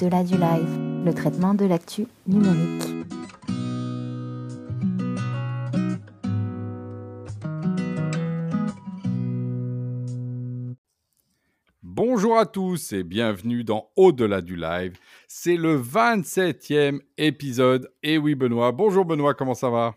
[0.00, 2.88] Au-delà du live, le traitement de l'actu numérique.
[11.82, 14.96] Bonjour à tous et bienvenue dans Au-delà du live.
[15.28, 17.92] C'est le 27e épisode.
[18.02, 19.96] Et oui Benoît, bonjour Benoît, comment ça va?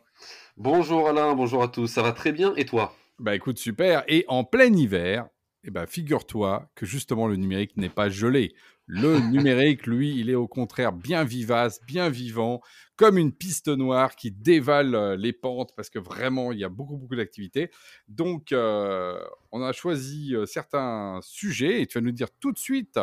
[0.57, 2.93] Bonjour Alain, bonjour à tous, ça va très bien et toi?
[3.19, 4.03] Bah écoute, super.
[4.09, 5.29] Et en plein hiver,
[5.63, 8.53] eh ben, figure-toi que justement le numérique n'est pas gelé.
[8.85, 12.59] Le numérique, lui, il est au contraire bien vivace, bien vivant,
[12.97, 16.69] comme une piste noire qui dévale euh, les pentes parce que vraiment, il y a
[16.69, 17.71] beaucoup, beaucoup d'activités.
[18.09, 19.17] Donc, euh,
[19.53, 22.99] on a choisi euh, certains sujets et tu vas nous dire tout de suite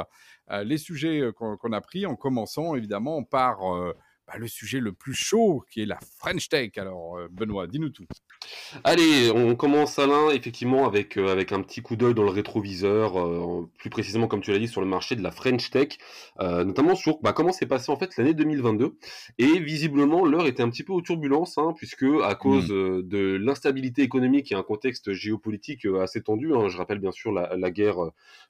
[0.65, 3.61] les sujets qu'on a pris en commençant évidemment par
[4.31, 6.71] bah, le sujet le plus chaud, qui est la French Tech.
[6.77, 8.07] Alors, euh, Benoît, dis-nous tout.
[8.85, 13.19] Allez, on commence, Alain, effectivement, avec, euh, avec un petit coup d'œil dans le rétroviseur,
[13.19, 15.99] euh, plus précisément, comme tu l'as dit, sur le marché de la French Tech,
[16.39, 18.97] notamment sur bah, comment s'est passé en fait l'année 2022.
[19.39, 23.03] Et visiblement, l'heure était un petit peu aux turbulences, hein, puisque à cause mmh.
[23.03, 27.57] de l'instabilité économique et un contexte géopolitique assez tendu, hein, je rappelle bien sûr la,
[27.57, 27.99] la guerre,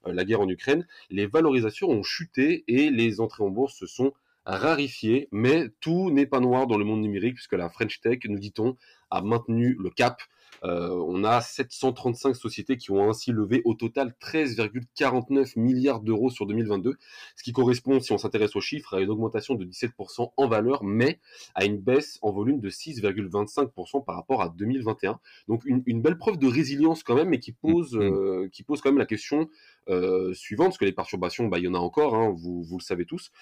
[0.05, 4.13] la guerre en Ukraine, les valorisations ont chuté et les entrées en bourse se sont
[4.45, 8.39] rarifié, mais tout n'est pas noir dans le monde numérique puisque la French Tech, nous
[8.39, 8.77] dit-on,
[9.11, 10.23] a maintenu le cap
[10.63, 16.97] on a 735 sociétés qui ont ainsi levé au total 13,49 milliards d'euros sur 2022,
[17.37, 20.85] ce qui correspond, si on s'intéresse aux chiffres, à une augmentation de 17% en valeur,
[20.85, 21.19] mais
[21.55, 25.19] à une baisse en volume de 6,25% par rapport à 2021.
[25.49, 28.15] Donc une, belle preuve de résilience quand même, mais qui pose, mmh, mmh.
[28.15, 29.49] Euh, qui pose quand même la question
[29.89, 32.79] euh, suivante, parce que les perturbations, bah, il y en a encore, hein, vous, vous,
[32.79, 33.33] le savez tous.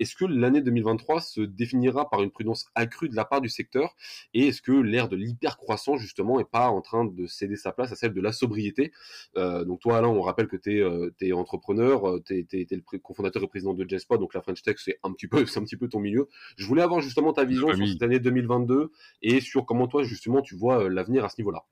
[0.00, 3.94] est-ce que l'année 2023 se définira par une prudence accrue de la part du secteur
[4.32, 7.90] Et est-ce que l'ère de l'hypercroissance, justement, est pas en train de céder sa place
[7.90, 8.92] à celle de la sobriété.
[9.36, 12.98] Euh, donc toi Alain, on rappelle que tu es, euh, entrepreneur, euh, tu es, le
[12.98, 15.64] cofondateur et président de Jespa, donc la French Tech c'est un petit peu c'est un
[15.64, 16.28] petit peu ton milieu.
[16.56, 20.42] Je voulais avoir justement ta vision sur cette année 2022 et sur comment toi justement
[20.42, 21.64] tu vois l'avenir à ce niveau-là.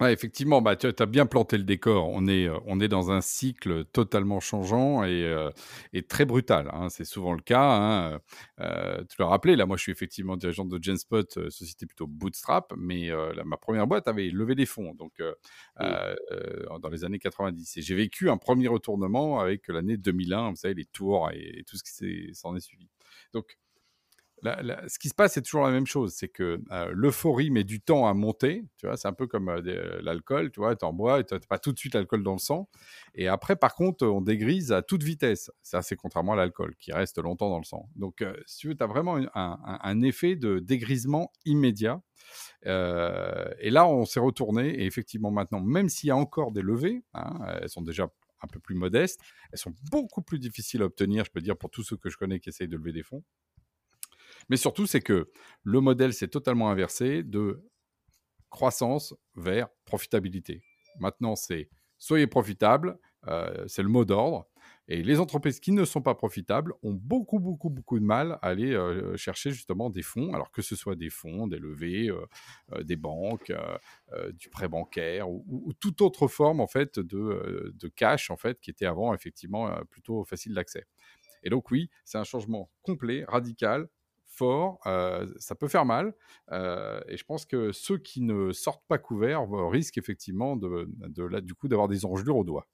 [0.00, 2.08] Ouais, effectivement, bah, tu as bien planté le décor.
[2.10, 5.50] On est, euh, on est dans un cycle totalement changeant et, euh,
[5.92, 6.70] et très brutal.
[6.72, 6.88] Hein.
[6.88, 7.60] C'est souvent le cas.
[7.60, 8.20] Hein.
[8.60, 12.72] Euh, tu l'as rappelé, là, moi, je suis effectivement dirigeant de Genspot, société plutôt bootstrap,
[12.76, 13.10] mais
[13.44, 15.20] ma première boîte avait levé des fonds donc,
[15.78, 17.76] dans les années 90.
[17.76, 21.64] Et j'ai vécu un premier retournement avec l'année 2001, vous savez, les tours et, et
[21.64, 22.88] tout ce qui s'en est, est suivi.
[23.32, 23.58] Donc,
[24.42, 26.14] ce qui se passe, c'est toujours la même chose.
[26.14, 28.64] C'est que euh, l'euphorie met du temps à monter.
[28.76, 30.50] Tu vois, c'est un peu comme euh, euh, l'alcool.
[30.50, 32.68] Tu vois, tu en bois, tu n'as pas tout de suite l'alcool dans le sang.
[33.14, 35.50] Et après, par contre, on dégrise à toute vitesse.
[35.62, 37.88] Ça, c'est contrairement à l'alcool qui reste longtemps dans le sang.
[37.96, 42.00] Donc, si tu veux, tu as vraiment un, effet de dégrisement immédiat.
[42.64, 44.68] et là, on s'est retourné.
[44.68, 48.08] Et effectivement, maintenant, même s'il y a encore des levées, hein, elles sont déjà
[48.42, 49.20] un peu plus modestes,
[49.52, 52.16] elles sont beaucoup plus difficiles à obtenir, je peux dire, pour tous ceux que je
[52.16, 53.24] connais qui essayent de lever des fonds.
[54.48, 55.30] Mais surtout, c'est que
[55.62, 57.62] le modèle s'est totalement inversé de
[58.50, 60.62] croissance vers profitabilité.
[60.98, 64.46] Maintenant, c'est soyez profitable, euh, c'est le mot d'ordre.
[64.86, 68.48] Et les entreprises qui ne sont pas profitables ont beaucoup, beaucoup, beaucoup de mal à
[68.48, 72.82] aller euh, chercher justement des fonds, alors que ce soit des fonds, des levées, euh,
[72.84, 73.52] des banques,
[74.32, 78.58] du prêt bancaire ou, ou, toute autre forme en fait de, de, cash en fait
[78.60, 80.86] qui était avant effectivement plutôt facile d'accès.
[81.42, 83.88] Et donc oui, c'est un changement complet, radical,
[84.38, 86.14] fort, euh, ça peut faire mal.
[86.52, 90.88] Euh, et je pense que ceux qui ne sortent pas couverts risquent effectivement de,
[91.40, 92.66] du coup d'avoir des engelures au doigt.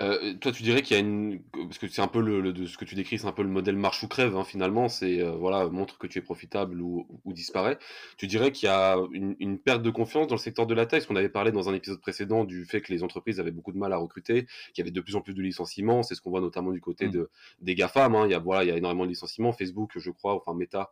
[0.00, 2.66] Euh, toi, tu dirais qu'il y a une, parce que c'est un peu le, de
[2.66, 4.88] ce que tu décris, c'est un peu le modèle marche ou crève hein, finalement.
[4.88, 7.78] C'est euh, voilà, montre que tu es profitable ou, ou disparaît.
[8.16, 10.86] Tu dirais qu'il y a une, une, perte de confiance dans le secteur de la
[10.86, 11.00] taille.
[11.00, 13.72] Parce qu'on avait parlé dans un épisode précédent du fait que les entreprises avaient beaucoup
[13.72, 16.02] de mal à recruter, qu'il y avait de plus en plus de licenciements.
[16.02, 17.12] C'est ce qu'on voit notamment du côté mmh.
[17.12, 17.30] de
[17.60, 18.14] des GAFAM.
[18.14, 18.26] Hein.
[18.26, 19.52] Il y a voilà, il y a énormément de licenciements.
[19.52, 20.90] Facebook, je crois, enfin Meta,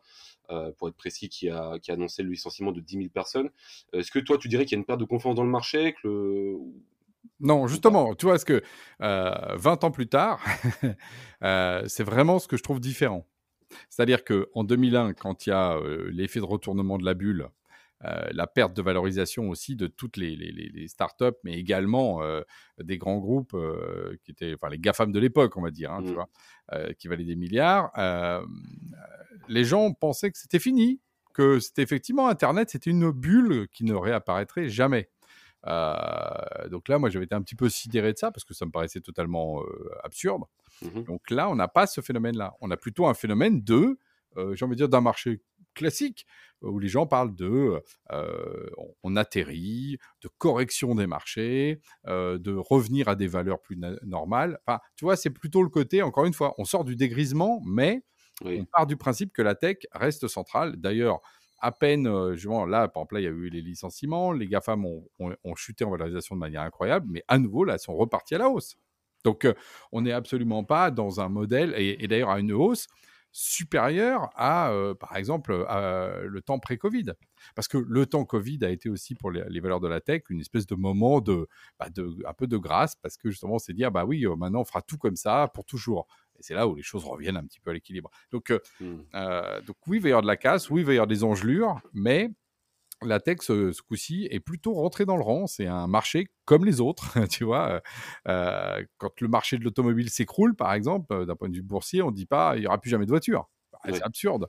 [0.49, 3.49] euh, pour être précis, qui a qui a annoncé le licenciement de 10 000 personnes.
[3.93, 5.93] Est-ce que toi, tu dirais qu'il y a une perte de confiance dans le marché,
[5.93, 6.57] que le
[7.41, 8.61] non, justement, tu vois, ce que
[9.01, 10.43] euh, 20 ans plus tard,
[11.43, 13.27] euh, c'est vraiment ce que je trouve différent.
[13.89, 17.47] C'est-à-dire qu'en 2001, quand il y a euh, l'effet de retournement de la bulle,
[18.03, 22.21] euh, la perte de valorisation aussi de toutes les, les, les startups, mais également
[22.79, 23.55] des grands groupes
[24.23, 26.13] qui étaient, enfin les GAFAM de l'époque, on va dire, hein, tu mmh.
[26.13, 27.91] vois, qui valaient des milliards,
[29.47, 30.99] les gens pensaient que c'était fini,
[31.33, 35.09] que c'était effectivement Internet, c'était une bulle qui ne réapparaîtrait jamais.
[35.67, 38.65] Euh, donc là, moi, j'avais été un petit peu sidéré de ça parce que ça
[38.65, 40.43] me paraissait totalement euh, absurde.
[40.81, 42.55] Mmh donc là, on n'a pas ce phénomène-là.
[42.61, 43.99] On a plutôt un phénomène de,
[44.37, 45.41] euh, j'ai envie de dire, d'un marché
[45.73, 46.25] classique
[46.61, 47.81] où les gens parlent de
[49.03, 54.59] on, atterrit, de correction des marchés, de revenir à des valeurs plus normales.
[54.67, 58.03] Enfin, tu vois, c'est plutôt le côté, encore une fois, on sort du dégrisement, mais
[58.45, 60.75] on part du principe que la tech reste centrale.
[60.75, 61.21] D'ailleurs,
[61.61, 65.05] à peine, justement, là, par exemple, il y a eu les licenciements, les GAFAM ont,
[65.19, 68.39] ont, chuté en valorisation de manière incroyable, mais à nouveau, là, elles sont reparties à
[68.39, 68.75] la hausse.
[69.23, 69.47] Donc,
[69.91, 72.87] on n'est absolument pas dans un modèle, et, d'ailleurs à une hausse
[73.31, 77.13] supérieure à, par exemple, le temps pré-Covid.
[77.55, 80.41] Parce que le temps Covid a été aussi pour les, valeurs de la tech une
[80.41, 81.47] espèce de moment de,
[81.79, 84.65] bah, de un peu de grâce, parce que justement, c'est dire, bah oui, maintenant, on
[84.65, 86.07] fera tout comme ça pour toujours.
[86.41, 88.09] Et c'est là où les choses reviennent un petit peu à l'équilibre.
[88.31, 88.85] Donc, mmh.
[89.65, 91.23] donc oui, il va y avoir de la casse, oui, il va y avoir des
[91.23, 92.31] engelures, mais
[93.03, 95.47] la tech, ce, coup-ci, est plutôt rentrée dans le rang.
[95.47, 97.81] C'est un marché comme les autres, tu vois.
[98.27, 102.01] Euh, quand le marché de l'automobile s'écroule, par exemple, euh, d'un point de vue boursier,
[102.01, 103.49] on ne dit pas il n'y aura plus jamais de voiture.
[103.71, 104.47] Bah, c'est absurde.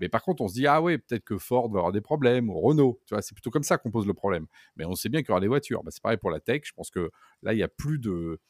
[0.00, 2.48] Mais par contre, on se dit ah ouais, peut-être que Ford va avoir des problèmes
[2.50, 3.00] ou Renault.
[3.06, 4.46] Tu vois, c'est plutôt comme ça qu'on pose le problème.
[4.76, 5.84] Mais on sait bien qu'il y aura des voitures.
[5.84, 6.62] Bah, c'est pareil pour la tech.
[6.64, 7.10] Je pense que
[7.42, 8.40] là, il n'y a plus de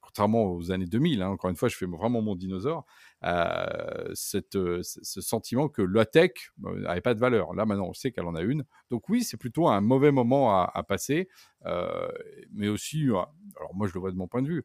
[0.00, 2.86] contrairement aux années 2000, hein, encore une fois, je fais vraiment mon dinosaure,
[3.24, 4.12] euh,
[4.54, 7.54] euh, ce sentiment que la tech n'avait pas de valeur.
[7.54, 8.64] Là, maintenant, on sait qu'elle en a une.
[8.90, 11.28] Donc oui, c'est plutôt un mauvais moment à, passer,
[11.66, 12.08] euh,
[12.52, 14.64] mais aussi, alors moi, je le vois de mon point de vue,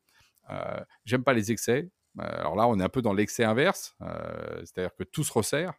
[1.05, 1.89] j'aime pas les excès.
[2.17, 3.95] Alors là, on est un peu dans l'excès inverse,
[4.59, 5.73] c'est-à-dire que tout se resserre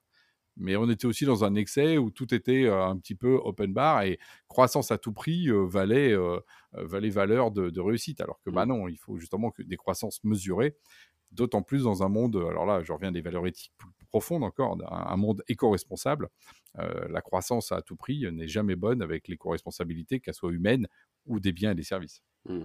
[0.56, 4.02] mais on était aussi dans un excès où tout était un petit peu open bar
[4.02, 4.18] et
[4.48, 6.14] croissance à tout prix valait,
[6.72, 8.20] valait valeur de, réussite.
[8.20, 8.68] Alors que bah mmh.
[8.68, 10.76] non, il faut justement que des croissances mesurées,
[11.32, 14.76] d'autant plus dans un monde, alors là, je reviens des valeurs éthiques plus profondes encore,
[14.90, 16.28] un, monde éco-responsable.
[16.74, 20.88] la croissance à tout prix n'est jamais bonne avec l'éco-responsabilité, qu'elle soit humaine
[21.26, 22.22] ou des biens et des services.
[22.46, 22.64] Mmh.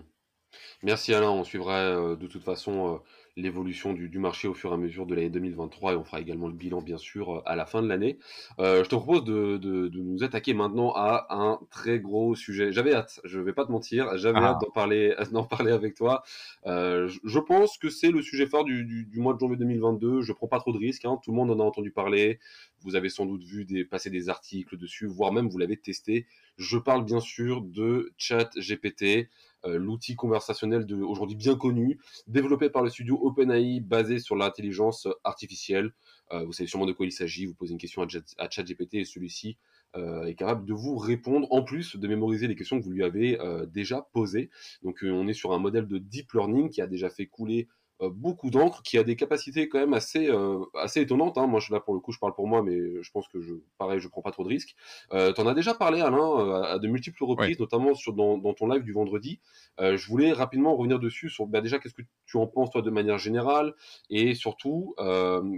[0.83, 3.01] Merci Alain, on suivra de toute façon
[3.37, 6.47] l'évolution du, marché au fur et à mesure de l'année 2023 et on fera également
[6.47, 8.17] le bilan bien sûr à la fin de l'année.
[8.59, 12.71] Euh, je te propose de, nous attaquer maintenant à un très gros sujet.
[12.71, 14.65] J'avais hâte, je vais pas te mentir, j'avais hâte ah.
[14.65, 16.23] d'en parler, d'en parler avec toi.
[16.65, 20.21] Euh, je, pense que c'est le sujet fort du, mois de janvier 2022.
[20.21, 21.19] Je prends pas trop de risques, hein.
[21.21, 22.39] tout le monde en a entendu parler.
[22.81, 26.25] Vous avez sans doute vu des, passer des articles dessus, voire même vous l'avez testé.
[26.57, 29.27] Je parle bien sûr de ChatGPT.
[29.65, 35.93] Euh, l'outil conversationnel aujourd'hui bien connu, développé par le studio OpenAI, basé sur l'intelligence artificielle.
[36.31, 37.45] Euh, vous savez sûrement de quoi il s'agit.
[37.45, 39.57] Vous posez une question à, ChatGPT et celui-ci
[39.95, 43.03] euh, est capable de vous répondre, en plus de mémoriser les questions que vous lui
[43.03, 43.37] avez
[43.67, 44.49] déjà posées.
[44.83, 47.84] Donc on est sur un modèle de deep learning qui a déjà fait couler euh,
[48.01, 51.37] beaucoup d'encre, qui a des capacités quand même assez, euh, assez étonnantes.
[51.37, 51.47] Hein.
[51.47, 53.53] Moi, je, là, pour le coup, je parle pour moi, mais je pense que, je,
[53.77, 54.75] pareil, je prends pas trop de risques.
[55.13, 58.53] Euh, tu en as déjà parlé, Alain, à de multiples reprises, notamment sur, dans, dans,
[58.53, 59.39] ton live du vendredi.
[59.79, 62.89] je voulais rapidement revenir dessus sur bah, déjà, qu'est-ce que tu en penses, toi, de
[62.89, 63.73] manière générale,
[64.09, 64.95] et surtout,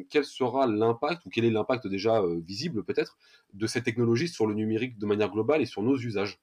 [0.09, 3.17] quel sera l'impact, ou quel est l'impact déjà visible, peut-être,
[3.53, 6.39] de cette technologie sur le numérique de manière globale et sur nos usages?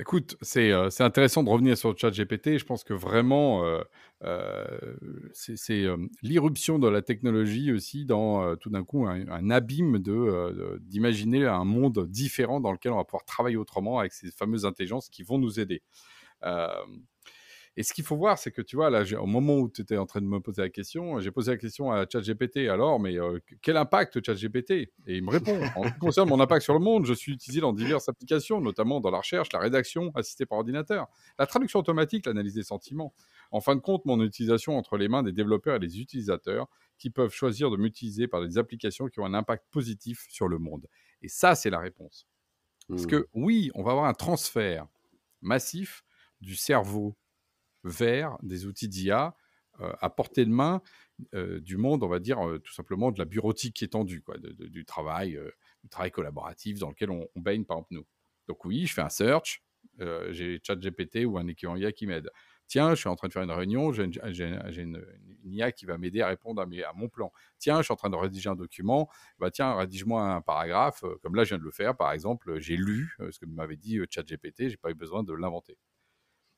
[0.00, 2.58] Écoute, c'est intéressant de revenir sur le chat GPT.
[2.58, 3.64] Je pense que vraiment,
[5.32, 5.86] c'est
[6.22, 10.00] l'irruption de la technologie aussi dans tout d'un coup un, abîme
[10.80, 15.08] d'imaginer un monde différent dans lequel on va pouvoir travailler autrement avec ces fameuses intelligences
[15.08, 15.80] qui vont nous aider.
[17.76, 19.96] Et ce qu'il faut voir, c'est que tu vois, là, au moment où tu étais
[19.96, 22.68] en train de me poser la question, j'ai posé la question à ChatGPT.
[22.68, 26.38] Alors, mais euh, quel impact ChatGPT Et il me répond En ce qui concerne mon
[26.38, 29.58] impact sur le monde, je suis utilisé dans diverses applications, notamment dans la recherche, la
[29.58, 33.12] rédaction, assistée par ordinateur, la traduction automatique, l'analyse des sentiments.
[33.50, 37.10] En fin de compte, mon utilisation entre les mains des développeurs et des utilisateurs qui
[37.10, 40.86] peuvent choisir de m'utiliser par des applications qui ont un impact positif sur le monde.
[41.22, 42.28] Et ça, c'est la réponse.
[42.88, 43.26] Parce que mmh.
[43.34, 44.86] oui, on va avoir un transfert
[45.40, 46.04] massif
[46.40, 47.16] du cerveau
[47.84, 49.34] vers des outils d'IA
[49.80, 50.82] euh, à portée de main
[51.34, 54.84] euh, du monde, on va dire euh, tout simplement de la bureautique étendue, quoi, du
[54.84, 55.38] travail,
[55.82, 58.06] du travail collaboratif dans lequel on, baigne par exemple nous.
[58.46, 59.64] Donc oui, je fais un search,
[60.30, 62.30] j'ai ChatGPT ou un équivalent IA qui m'aide.
[62.66, 65.04] Tiens, je suis en train de faire une réunion, j'ai une,
[65.44, 67.32] IA qui va m'aider à répondre à, à, mon plan.
[67.58, 71.34] Tiens, je suis en train de rédiger un document, bah tiens, rédige-moi un paragraphe, comme
[71.34, 74.68] là je viens de le faire, par exemple, j'ai lu ce que m'avait dit ChatGPT,
[74.68, 75.76] j'ai pas eu besoin de l'inventer.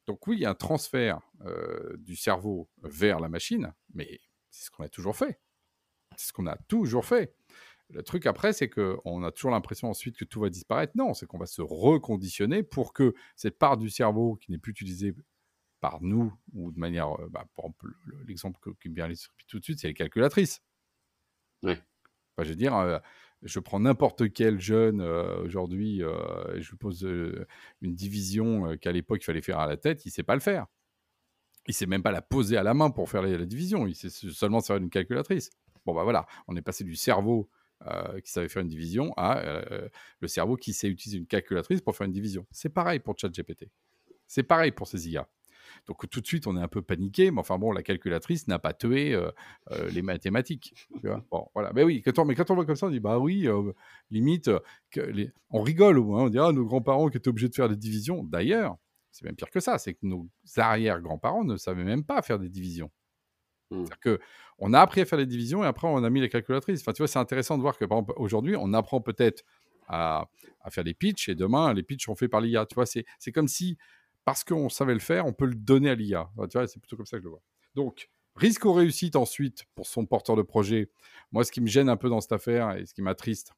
[0.06, 4.20] Donc oui, il y a un transfert euh, du cerveau vers la machine, mais
[4.50, 5.40] c'est ce qu'on a toujours fait.
[6.16, 7.34] C'est ce qu'on a toujours fait.
[7.90, 10.92] Le truc après, c'est qu'on a toujours l'impression ensuite que tout va disparaître.
[10.96, 14.72] Non, c'est qu'on va se reconditionner pour que cette part du cerveau qui n'est plus
[14.72, 15.14] utilisée
[15.80, 17.92] par nous, ou de manière, euh, bah, par exemple,
[18.26, 19.08] l'exemple qui me vient
[19.46, 20.62] tout de suite, c'est les calculatrices.
[21.62, 21.74] Oui.
[22.38, 22.98] je veux dire, euh,
[23.46, 27.46] je prends n'importe quel jeune euh, aujourd'hui, euh, je lui pose euh,
[27.80, 30.40] une division qu'à l'époque il fallait faire à la tête, il ne sait pas le
[30.40, 30.66] faire.
[31.66, 33.94] Il ne sait même pas la poser à la main pour faire la, division, il
[33.94, 35.50] sait seulement servir d'une calculatrice.
[35.84, 37.48] Bon, bah voilà, on est passé du cerveau
[37.84, 39.88] euh, qui savait faire une division à euh,
[40.20, 42.46] le cerveau qui sait utiliser une calculatrice pour faire une division.
[42.50, 43.70] C'est pareil pour ChatGPT.
[44.26, 45.28] C'est pareil pour ces IA.
[45.86, 48.58] Donc tout de suite, on est un peu paniqué, mais enfin bon, la calculatrice n'a
[48.58, 49.30] pas tué euh,
[49.90, 50.74] les mathématiques.
[51.30, 51.72] bon, voilà.
[51.74, 53.48] Mais oui, quand on, mais quand on voit comme ça, on dit bah oui,
[54.10, 54.50] limite,
[54.90, 57.76] que on rigole, hein, on dit ah nos grands-parents qui étaient obligés de faire des
[57.76, 58.22] divisions.
[58.24, 58.76] D'ailleurs,
[59.10, 62.48] c'est même pire que ça, c'est que nos arrière-grands-parents ne savaient même pas faire des
[62.48, 62.90] divisions.
[63.70, 63.84] Mmh.
[63.84, 64.18] C'est-à-dire
[64.58, 66.80] qu'on a appris à faire des divisions et après on a mis les calculatrices.
[66.82, 69.42] Enfin, tu vois, c'est intéressant de voir que par exemple, aujourd'hui, on apprend peut-être
[69.88, 70.28] à,
[70.70, 72.66] faire des pitchs et demain, les pitchs sont faits par l'IA.
[72.66, 73.78] Tu vois, c'est, comme si,
[74.26, 76.28] parce qu'on savait le faire, on peut le donner à l'IA.
[76.66, 77.42] c'est plutôt comme ça que je le vois.
[77.76, 80.90] Donc, risque ou réussite ensuite pour son porteur de projet.
[81.30, 83.52] Moi, ce qui me gêne un peu dans cette affaire et ce qui m'attriste,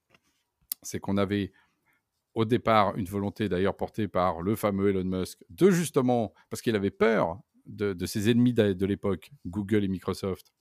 [0.83, 1.53] c'est qu'on avait
[2.35, 6.77] au départ une volonté d'ailleurs portée par le fameux Elon Musk de justement, parce qu'il
[6.77, 10.53] avait peur de, ses ennemis de, l'époque, Google et Microsoft.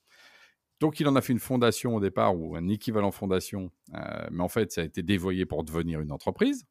[0.80, 4.42] Donc il en a fait une fondation au départ, ou un équivalent fondation, euh, mais
[4.42, 6.66] en fait ça a été dévoyé pour devenir une entreprise,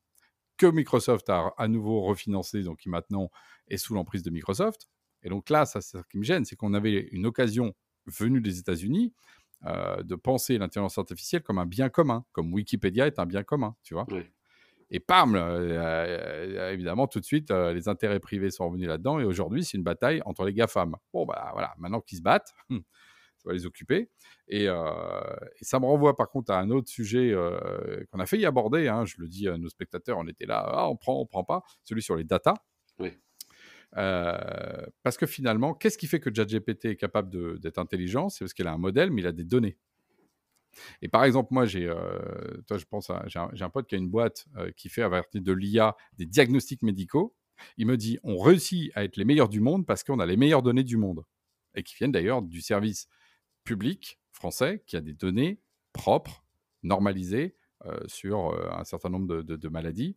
[0.56, 3.30] que Microsoft a à nouveau refinancé, donc qui maintenant
[3.68, 4.88] est sous l'emprise de Microsoft.
[5.22, 7.74] Et donc là, ça, c'est ce qui me gêne, c'est qu'on avait une occasion
[8.06, 9.12] venue des États-Unis
[9.64, 13.74] euh, de penser l'intelligence artificielle comme un bien commun, comme Wikipédia est un bien commun,
[13.82, 14.06] tu vois.
[14.90, 19.18] Et pam, euh, évidemment, tout de suite, euh, les intérêts privés sont revenus là-dedans.
[19.18, 20.94] Et aujourd'hui, c'est une bataille entre les GAFAM.
[21.12, 22.82] Bon, bah voilà, maintenant qu'ils se battent, hum,
[23.46, 24.10] va les occuper.
[24.48, 27.34] Et, euh, et, ça me renvoie par contre à un autre sujet
[28.10, 28.88] qu'on a failli aborder.
[28.88, 31.44] Hein, je le dis à nos spectateurs, on était là, ah, on prend, on prend
[31.44, 32.54] pas, celui sur les data.
[32.98, 33.12] Oui.
[33.92, 38.28] parce que finalement, qu'est-ce qui fait que ChatGPT est capable d'être intelligent?
[38.28, 39.78] C'est parce qu'il a un modèle, mais il a des données.
[41.02, 44.08] Et par exemple, moi, j'ai, euh, toi, je pense, j'ai un, pote qui a une
[44.08, 47.34] boîte euh, qui fait à partir de l'IA des diagnostics médicaux.
[47.76, 50.36] Il me dit, on réussit à être les meilleurs du monde parce qu'on a les
[50.36, 51.24] meilleures données du monde
[51.74, 53.08] et qui viennent d'ailleurs du service
[53.66, 55.60] public français qui a des données
[55.92, 56.42] propres,
[56.82, 57.54] normalisées
[57.84, 60.16] euh, sur un certain nombre de, maladies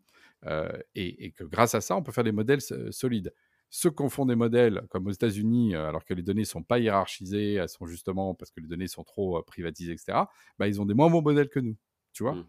[0.96, 3.34] et, et, que grâce à ça, on peut faire des modèles solides.
[3.72, 6.64] Ceux qui font des modèles, comme aux États-Unis, euh, alors que les données ne sont
[6.64, 10.20] pas hiérarchisées, elles sont justement parce que les données sont trop euh, privatisées, etc.,
[10.58, 11.78] bah, ils ont des moins bons modèles que nous.
[12.12, 12.46] Tu vois mmh.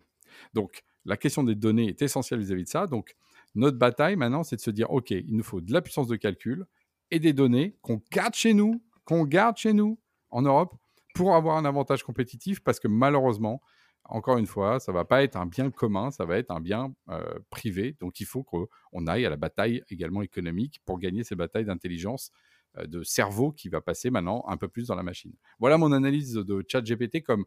[0.54, 2.87] Donc, la question des données est essentielle vis-à-vis de ça.
[2.87, 3.16] Donc,
[3.54, 6.16] notre bataille maintenant, c'est de se dire, OK, il nous faut de la puissance de
[6.16, 6.64] calcul
[7.11, 9.99] et des données qu'on garde chez nous, qu'on garde chez nous
[10.30, 10.75] en Europe
[11.14, 13.61] pour avoir un avantage compétitif parce que malheureusement,
[14.05, 16.93] encore une fois, ça va pas être un bien commun, ça va être un bien
[17.09, 17.97] euh, privé.
[18.00, 22.33] Donc il faut qu'on aille à la bataille également économique pour gagner ces batailles d'intelligence,
[22.79, 25.33] euh, de cerveau qui va passer maintenant un peu plus dans la machine.
[25.59, 27.45] Voilà mon analyse de ChatGPT comme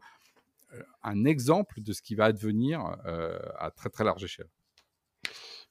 [0.72, 2.80] euh, un exemple de ce qui va advenir
[3.58, 4.48] à très très large échelle.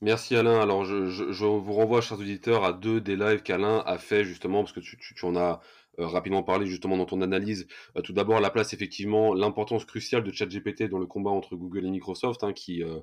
[0.01, 0.59] Merci Alain.
[0.59, 4.73] Alors je, vous renvoie, chers auditeurs, à deux des lives qu'Alain a fait justement, parce
[4.73, 5.62] que tu en as
[5.97, 7.67] rapidement parler justement dans ton analyse.
[7.97, 11.85] Euh, tout d'abord, la place effectivement, l'importance cruciale de ChatGPT dans le combat entre Google
[11.85, 13.00] et Microsoft, hein, qui euh,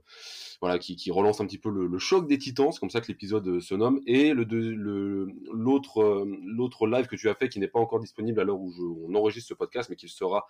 [0.60, 3.08] voilà, qui, qui, relance un petit peu le, choc des titans, c'est comme ça que
[3.08, 4.00] l'épisode se nomme.
[4.06, 4.44] Et le
[5.52, 9.06] l'autre l'autre live que tu as fait, qui n'est pas encore disponible à l'heure où
[9.08, 10.46] on enregistre ce podcast, mais qui sera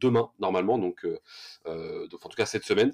[0.00, 1.06] demain normalement, donc,
[1.66, 2.92] en tout cas cette semaine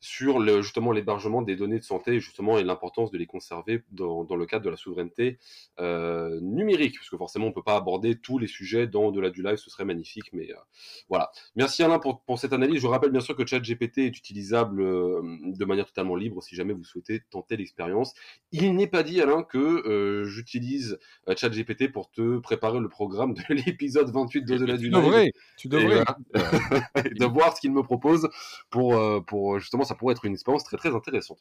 [0.00, 4.24] sur le, justement l'hébergement des données de santé justement et l'importance de les conserver dans,
[4.24, 5.38] dans, le cadre de la souveraineté
[5.80, 9.30] euh, numérique, parce que forcément on peut pas aborder tous les sujets dans de la
[9.30, 10.56] du live, ce serait magnifique, mais euh,
[11.08, 11.30] voilà.
[11.54, 12.80] Merci Alain pour, pour, cette analyse.
[12.80, 16.72] Je rappelle bien sûr que ChatGPT est utilisable euh, de manière totalement libre si jamais
[16.72, 18.14] vous souhaitez tenter l'expérience.
[18.52, 20.98] Il n'est pas dit Alain que j'utilise
[21.34, 25.30] ChatGPT pour te préparer le programme de l'épisode 28 de, la du live.
[25.56, 26.04] Tu devrais.
[26.34, 28.28] de voir ce qu'il me propose
[28.70, 31.38] pour pour justement ça pourrait être une expérience très très intéressante.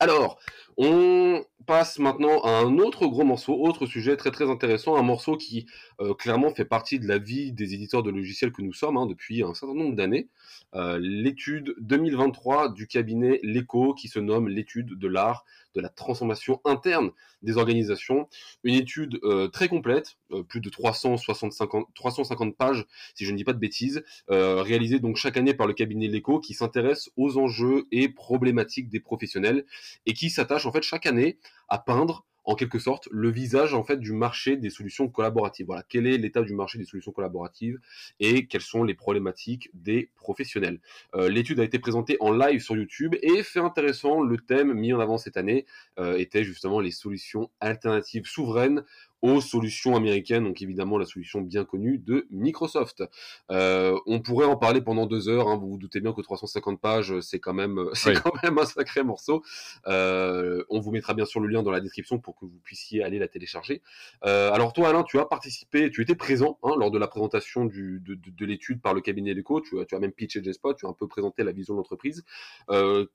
[0.00, 0.38] Alors,
[0.76, 5.36] on passe maintenant à un autre gros morceau, autre sujet très très intéressant, un morceau
[5.36, 5.66] qui
[6.00, 9.06] euh, clairement fait partie de la vie des éditeurs de logiciels que nous sommes hein,
[9.06, 10.28] depuis un certain nombre d'années.
[10.74, 15.44] Euh, l'étude 2023 du cabinet LECO qui se nomme l'étude de l'art
[15.74, 17.10] de la transformation interne
[17.42, 18.28] des organisations.
[18.62, 20.16] Une étude euh, très complète,
[20.48, 25.36] plus de 365, 350 pages, si je ne dis pas de bêtises, réalisée donc chaque
[25.36, 29.64] année par le cabinet LECO qui s'intéresse aux enjeux et problématiques des professionnels
[30.06, 31.38] et qui s'attache en fait chaque année
[31.68, 35.66] à peindre en quelque sorte le visage en fait du marché des solutions collaboratives.
[35.66, 37.78] Voilà, quel est l'état du marché des solutions collaboratives
[38.20, 40.80] et quelles sont les problématiques des professionnels.
[41.14, 44.92] Euh, l'étude a été présentée en live sur YouTube et fait intéressant, le thème mis
[44.92, 45.66] en avant cette année
[45.98, 48.84] euh, était justement les solutions alternatives souveraines
[49.24, 53.02] aux solutions américaines, donc évidemment la solution bien connue de Microsoft.
[53.50, 56.78] Euh, on pourrait en parler pendant deux heures, hein, vous vous doutez bien que 350
[56.78, 59.42] pages, c'est quand même, c'est quand même un sacré morceau.
[59.86, 63.02] Euh, on vous mettra bien sûr le lien dans la description pour que vous puissiez
[63.02, 63.80] aller la télécharger.
[64.26, 67.64] Euh, alors toi Alain, tu as participé, tu étais présent hein, lors de la présentation
[67.64, 70.84] du, de, de, l'étude par le cabinet d'éco, tu, tu as même pitché J-Spot, tu
[70.84, 72.26] as un peu présenté la vision de l'entreprise.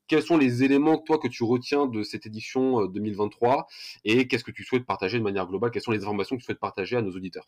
[0.07, 3.67] quels sont les éléments toi que tu retiens de cette édition 2023
[4.05, 5.69] et qu'est-ce que tu souhaites partager de manière globale?
[5.69, 7.45] Quelles sont les informations que tu souhaites partager à nos auditeurs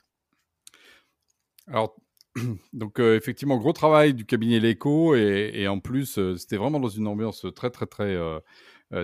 [1.67, 1.95] Alors,
[2.73, 7.45] donc effectivement, gros travail du cabinet L'Eco et, en plus, c'était vraiment dans une ambiance
[7.55, 8.17] très très très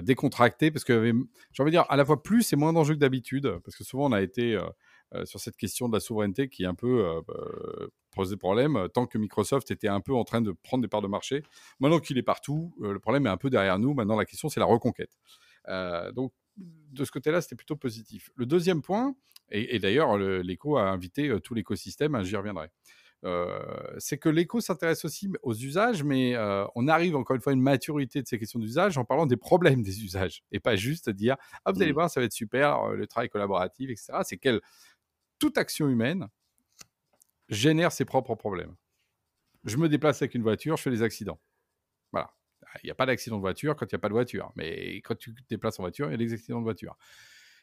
[0.01, 1.13] décontractée parce que
[1.51, 3.83] j'ai envie de dire à la fois plus et moins d'enjeux que d'habitude parce que
[3.83, 4.59] souvent on a été
[5.23, 7.21] sur cette question de la souveraineté qui est un peu
[8.15, 11.07] posé problème tant que Microsoft était un peu en train de prendre des parts de
[11.07, 11.43] marché.
[11.79, 13.93] Maintenant qu'il est partout, le problème est un peu derrière nous.
[13.93, 15.17] Maintenant la question c'est la reconquête.
[16.13, 18.29] donc de ce côté-là, c'était plutôt positif.
[18.35, 19.15] Le deuxième point,
[19.49, 22.69] et, d'ailleurs, l'écho a invité tout l'écosystème, j'y reviendrai.
[23.97, 26.35] c'est que l'écho s'intéresse aussi aux usages, mais
[26.75, 29.37] on arrive encore une fois à une maturité de ces questions d'usage en parlant des
[29.37, 31.35] problèmes des usages et pas juste dire
[31.65, 31.95] ah vous allez mmh.
[31.95, 34.19] voir ça va être super le travail collaboratif etc.
[34.23, 34.61] C'est qu'elle
[35.39, 36.27] toute action humaine
[37.49, 38.75] génère ses propres problèmes.
[39.63, 41.39] Je me déplace avec une voiture, je fais des accidents.
[42.11, 42.33] Voilà.
[42.83, 44.51] Il n'y a pas d'accident de voiture quand il n'y a pas de voiture.
[44.55, 46.97] Mais quand tu te déplaces en voiture, il y a des accidents de voiture.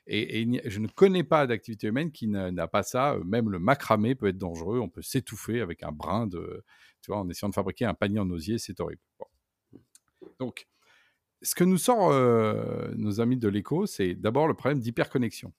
[0.06, 3.16] Et, je ne connais pas d'activité humaine qui n'a pas ça.
[3.24, 4.78] Même le macramé peut être dangereux.
[4.80, 6.64] On peut s'étouffer avec un brin de.
[7.00, 9.02] Tu vois, en essayant de fabriquer un panier en osier, c'est horrible.
[10.38, 10.66] Donc,
[11.42, 15.52] ce que nous sort euh, nos amis de l'écho, c'est d'abord le problème d'hyperconnexion.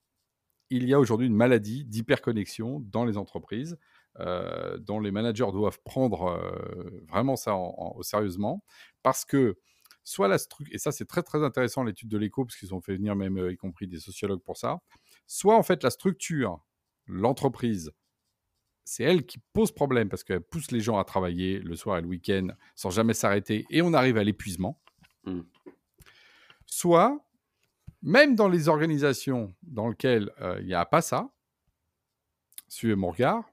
[0.72, 3.78] Il y a aujourd'hui une maladie d'hyperconnexion dans les entreprises.
[4.22, 8.64] Euh, dont les managers doivent prendre euh, vraiment ça au sérieusement,
[9.04, 9.58] parce que
[10.06, 12.80] soit la structure, et ça c'est très très intéressant l'étude de l'écho, parce qu'ils ont
[12.80, 14.80] fait venir même, euh, y compris des sociologues pour ça,
[15.28, 16.64] soit en fait la structure,
[17.08, 17.92] l'entreprise,
[18.86, 22.02] c'est elle qui pose problème, parce qu'elle pousse les gens à travailler le soir et
[22.02, 24.82] le week-end sans jamais s'arrêter, et on arrive à l'épuisement.
[25.26, 25.42] Mmh.
[26.68, 27.20] Soit,
[28.02, 31.30] même dans les organisations dans lesquelles il n'y a pas ça,
[32.68, 33.44] suivez mon regard,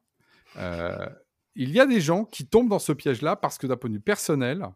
[0.56, 1.08] euh,
[1.54, 3.96] il y a des gens qui tombent dans ce piège-là parce que d'un point de
[3.96, 4.66] vue personnel,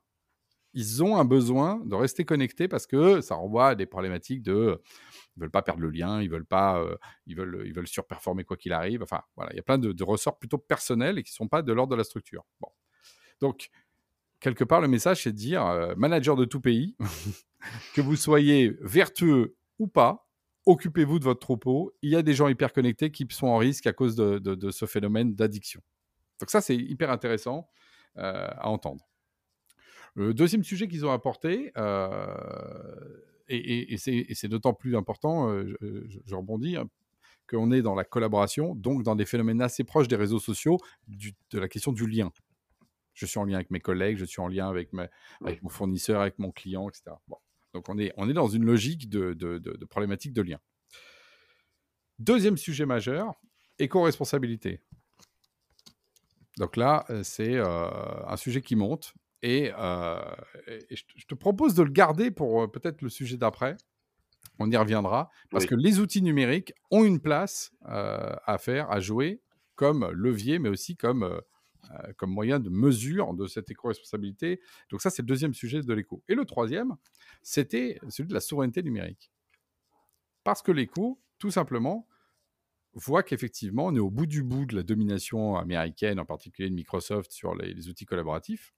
[0.77, 4.81] ils ont un besoin de rester connectés parce que ça renvoie à des problématiques de
[5.37, 8.45] ils veulent pas perdre le lien, ils veulent pas, euh, ils veulent, ils veulent surperformer
[8.45, 9.03] quoi qu'il arrive.
[9.03, 11.73] Enfin, voilà, il y a plein de, ressorts plutôt personnels et qui sont pas de
[11.73, 12.45] l'ordre de la structure.
[12.61, 12.69] Bon,
[13.41, 13.71] donc
[14.39, 16.95] quelque part le message c'est de dire, euh, manager de tout pays,
[17.95, 20.29] que vous soyez vertueux ou pas,
[20.67, 21.97] occupez-vous de votre troupeau.
[22.03, 24.85] Il y a des gens hyper connectés qui sont en risque à cause de, ce
[24.85, 25.81] phénomène d'addiction.
[26.39, 27.71] Donc ça, c'est hyper intéressant
[28.19, 29.09] euh, à entendre.
[30.17, 32.27] Le deuxième sujet qu'ils ont apporté, euh,
[33.49, 35.77] et, c'est d'autant plus important, euh,
[36.25, 36.89] je, rebondis, hein,
[37.49, 41.59] qu'on est dans la collaboration, donc dans des phénomènes assez proches des réseaux sociaux, de
[41.59, 42.33] la question du lien.
[43.13, 44.91] Je suis en lien avec mes collègues, je suis en lien avec,
[45.45, 47.15] avec mon fournisseur, avec mon client, etc.
[47.29, 47.37] Bon.
[47.75, 50.59] Donc on est, on est dans une logique de, de, problématique de lien.
[52.19, 53.35] Deuxième sujet majeur,
[53.79, 54.81] éco-responsabilité.
[56.57, 57.89] Donc là, euh, c'est euh,
[58.27, 60.21] un sujet qui monte et, euh,
[60.91, 63.77] je, te propose de le garder pour peut-être le sujet d'après.
[64.59, 69.43] On y reviendra parce que les outils numériques ont une place à faire, à jouer
[69.75, 71.41] comme levier, mais aussi comme
[71.93, 74.61] euh, comme moyen de mesure de cette éco-responsabilité.
[74.91, 76.23] Donc ça, c'est le deuxième sujet de l'éco.
[76.29, 76.97] Et le troisième,
[77.43, 79.31] c'était celui de la souveraineté numérique.
[80.43, 82.09] Parce que l'éco, tout simplement,
[82.95, 86.75] voit qu'effectivement, on est au bout du bout de la domination américaine, en particulier de
[86.75, 88.75] Microsoft, sur les, outils collaboratifs.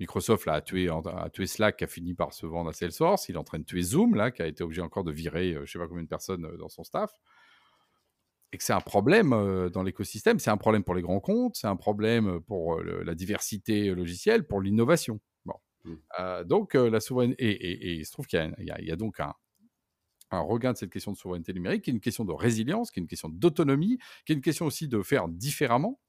[0.00, 3.28] Microsoft là, a, tué, a tué Slack, qui a fini par se vendre à Salesforce.
[3.28, 5.52] Il est en train de tuer Zoom, là, qui a été obligé encore de virer
[5.52, 7.12] euh, je ne sais pas combien de personnes euh, dans son staff
[8.52, 9.30] et que c'est un problème
[9.72, 13.92] dans l'écosystème, c'est un problème pour les grands comptes, c'est un problème pour la diversité
[13.92, 15.18] logicielle, pour l'innovation.
[15.44, 15.54] Bon.
[15.82, 16.44] Mmh.
[16.44, 19.34] donc, la souveraineté, et, il se trouve qu'il y, a donc un,
[20.34, 23.00] un regain de cette question de souveraineté numérique, qui est une question de résilience, qui
[23.00, 26.00] est une question d'autonomie, qui est une question aussi de faire différemment.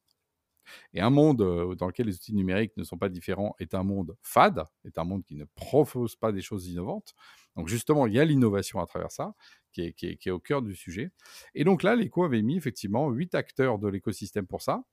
[0.94, 1.38] Et un monde
[1.76, 5.04] dans lequel les outils numériques ne sont pas différents est un monde fade, est un
[5.04, 7.16] monde qui ne propose pas des choses innovantes.
[7.56, 9.34] Donc justement, il y a l'innovation à travers ça,
[9.72, 11.12] qui est, au cœur du sujet.
[11.54, 14.84] Et donc là, l'ECO avait mis effectivement huit acteurs de l'écosystème pour ça,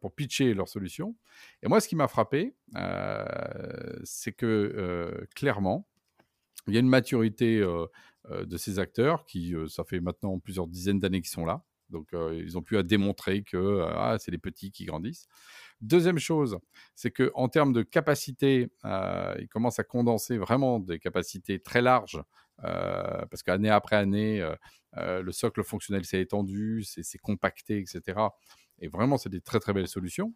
[0.00, 1.16] pour pitcher leurs solutions.
[1.62, 2.54] Et moi, ce qui m'a frappé,
[4.04, 5.86] c'est que clairement,
[6.66, 11.20] il y a une maturité de ces acteurs qui, ça fait maintenant plusieurs dizaines d'années
[11.20, 11.64] qu'ils sont là.
[11.90, 15.26] Donc, ils ont pu à démontrer que ah, c'est les petits qui grandissent.
[15.80, 16.58] Deuxième chose,
[16.94, 22.22] c'est qu'en termes de capacité, ils commencent à condenser vraiment des capacités très larges
[22.60, 24.46] parce qu'année après année,
[24.96, 28.20] le socle fonctionnel s'est étendu, c'est compacté, etc.
[28.80, 30.34] Et vraiment, c'est des très très belles solutions.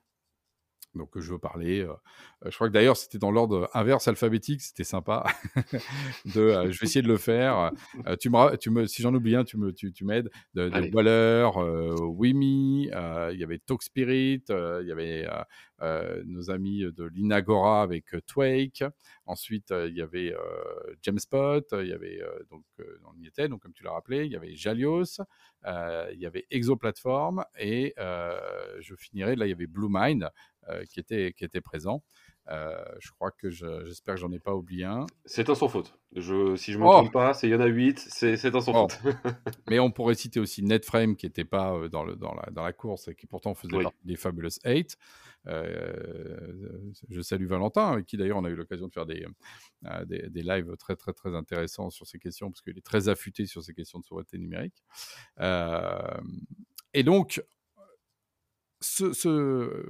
[0.94, 1.87] Donc, je veux parler.
[2.44, 4.61] je crois que d'ailleurs, c'était dans l'ordre inverse alphabétique.
[4.61, 5.24] C'était sympa.
[6.26, 7.70] de, je vais essayer de le faire.
[8.20, 10.31] tu me, tu me, si j'en oublie un, tu me, tu, tu m'aides.
[10.55, 11.48] De, de Waller,
[12.00, 15.26] Wimi, il y avait Talk Spirit, il y avait
[16.26, 18.85] nos amis de l'Inagora avec Twake.
[19.33, 20.35] Ensuite, il y avait
[21.01, 21.62] Jamespot.
[21.81, 22.64] Il y avait donc,
[23.05, 23.49] on y était.
[23.49, 25.21] Donc, comme tu l'as rappelé, il y avait Jalios.
[25.66, 29.37] il y avait Exoplatform et je finirai.
[29.37, 30.29] Là, il y avait Blue Mind.
[30.68, 32.05] Euh, qui, était, qui était présent.
[32.48, 35.07] Euh, je crois que j'espère que j'en ai pas oublié un.
[35.24, 35.96] C'est un sans faute.
[36.16, 38.61] Je, si je ne me oh trompe pas, il y en a 8, c'est un
[38.61, 38.88] sans oh.
[38.88, 39.00] faute.
[39.70, 42.64] Mais on pourrait citer aussi Netframe qui n'était pas euh, dans, le, dans, la, dans
[42.64, 44.96] la course et qui pourtant faisait partie des Fabulous 8.
[45.46, 49.24] je salue Valentin, avec qui d'ailleurs on a eu l'occasion de faire des,
[50.07, 53.46] des, des, lives très très très intéressants sur ces questions, parce qu'il est très affûté
[53.46, 54.83] sur ces questions de souveraineté numérique.
[56.92, 57.40] et donc,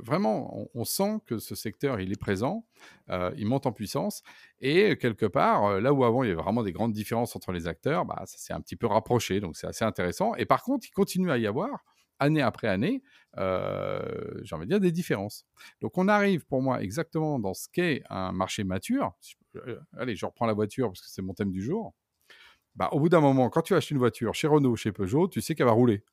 [0.03, 2.67] vraiment, on, sent que ce secteur, il est présent,
[3.11, 4.23] euh, il monte en puissance,
[4.61, 7.53] et quelque part, euh, là où avant il y avait vraiment des grandes différences entre
[7.53, 10.35] les acteurs, bah, ça s'est un petit peu rapproché, donc c'est assez intéressant.
[10.37, 11.85] Et par contre, il continue à y avoir,
[12.19, 13.03] année après année,
[13.39, 14.01] euh,
[14.43, 15.45] j'ai envie de dire, des différences.
[15.81, 19.13] Donc on arrive pour moi exactement dans ce qu'est un marché mature.
[19.97, 21.95] allez, je reprends la voiture parce que c'est mon thème du jour.
[22.75, 25.41] Bah, au bout d'un moment, quand tu achètes une voiture chez Renault, chez Peugeot, tu
[25.41, 26.05] sais qu'elle va rouler.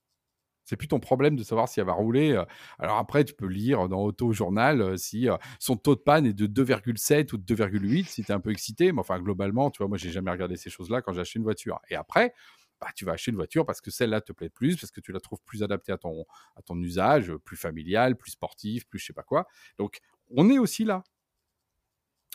[0.70, 2.40] C'est plus ton problème de savoir si elle va rouler.
[2.78, 5.28] Alors après, tu peux lire dans Auto Journal si
[5.58, 8.52] son taux de panne est de 2,7 ou de 2,8 si tu es un peu
[8.52, 8.92] excité.
[8.92, 11.44] Mais enfin, globalement, tu vois, moi, j'ai jamais regardé ces choses-là quand j'ai acheté une
[11.44, 11.80] voiture.
[11.90, 12.36] Et après,
[12.80, 15.12] bah, tu vas acheter une voiture parce que celle-là te plaît plus, parce que tu
[15.12, 19.08] la trouves plus adaptée à ton, à ton usage, plus familial, plus sportif, plus je
[19.08, 19.48] sais pas quoi.
[19.80, 20.02] Donc,
[20.36, 21.04] on est aussi là.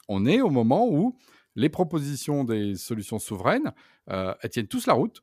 [0.09, 1.17] On est au moment où
[1.55, 3.73] les propositions des solutions souveraines,
[4.09, 5.23] elles tiennent tous la route.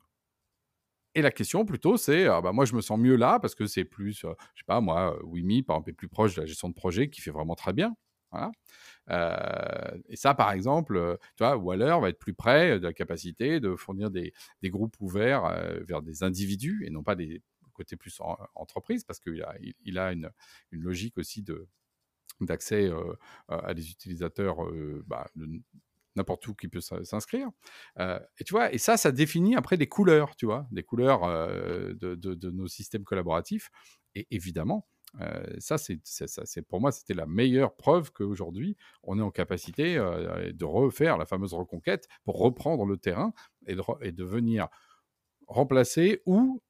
[1.15, 3.65] Et la question plutôt, c'est, ah bah moi je me sens mieux là parce que
[3.67, 6.47] c'est plus, je je sais pas moi, Wimi par exemple est plus proche de la
[6.47, 7.93] gestion de projet qui fait vraiment très bien.
[10.09, 13.75] Et ça, par exemple, tu vois, Waller va être plus près de la capacité de
[13.75, 15.43] fournir des, groupes ouverts
[15.87, 17.41] vers des individus et non pas des
[17.73, 19.43] côtés plus en, entreprise parce qu'il
[19.97, 20.29] a, une,
[20.71, 21.43] logique aussi
[22.39, 22.89] d'accès
[23.49, 24.57] à des utilisateurs
[25.05, 25.27] bah,
[26.15, 27.49] n'importe où qui peut s'inscrire.
[27.99, 31.23] Euh, et tu vois, et ça, ça définit après des couleurs, tu vois, des couleurs
[31.23, 33.69] euh, de, nos systèmes collaboratifs.
[34.15, 34.87] Et évidemment,
[35.19, 35.99] euh, ça, c'est,
[36.67, 41.53] pour moi, c'était la meilleure preuve qu'aujourd'hui, on est en capacité de refaire la fameuse
[41.53, 43.33] reconquête pour reprendre le terrain
[43.67, 44.67] et de, venir
[45.47, 46.61] remplacer ou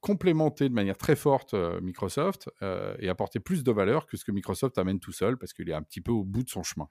[0.00, 2.50] complémenter de manière très forte Microsoft
[2.98, 5.74] et apporter plus de valeur que ce que Microsoft amène tout seul parce qu'il est
[5.74, 6.88] un petit peu au bout de son chemin.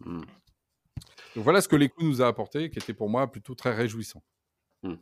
[0.00, 0.22] Mmh.
[1.36, 4.22] Voilà ce que l'écoute nous a apporté, qui était pour moi plutôt très réjouissant.
[4.82, 4.96] Hmm.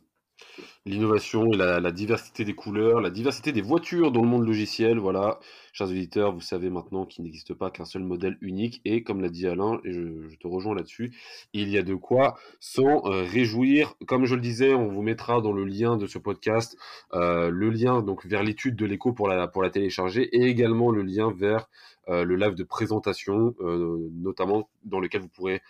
[0.85, 5.39] L'innovation et la, diversité des couleurs, la diversité des voitures dans le monde logiciel, voilà.
[5.73, 9.29] Chers auditeurs, vous savez maintenant qu'il n'existe pas qu'un seul modèle unique et comme l'a
[9.29, 11.13] dit Alain, et je, te rejoins là-dessus,
[11.53, 13.93] il y a de quoi s'en euh, réjouir.
[14.07, 16.75] Comme je le disais, on vous mettra dans le lien de ce podcast
[17.13, 21.31] euh, le lien donc vers l'étude de l'écho pour la, télécharger et également le lien
[21.31, 21.69] vers
[22.07, 25.61] le live de présentation, notamment dans lequel vous pourrez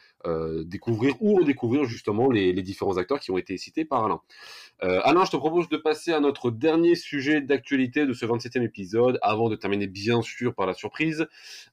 [0.66, 4.22] découvrir ou redécouvrir justement les, différents acteurs qui ont été cités par Alain.
[4.84, 8.64] Euh, Alain, je te propose de passer à notre dernier sujet d'actualité de ce 27e
[8.64, 11.28] épisode, avant de terminer bien sûr par la surprise.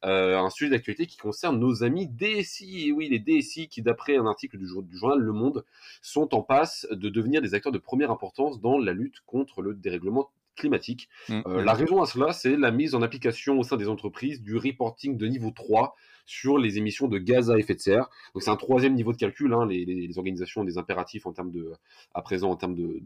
[0.04, 2.92] Euh, un sujet d'actualité qui concerne nos amis DSI.
[2.92, 5.64] Oui, les DSI qui, d'après un article du, journal Le Monde,
[6.02, 9.74] sont en passe de devenir des acteurs de première importance dans la lutte contre le
[9.74, 11.08] dérèglement climatique.
[11.28, 11.64] Mmh, euh, mmh.
[11.64, 15.16] la raison à cela, c'est la mise en application au sein des entreprises du reporting
[15.16, 15.94] de niveau 3
[16.28, 18.10] sur les émissions de gaz à effet de serre.
[18.34, 19.54] Donc c'est un troisième niveau de calcul.
[19.54, 19.66] Hein.
[19.66, 21.72] les, organisations ont des impératifs en termes de,
[22.14, 23.00] à présent en termes de,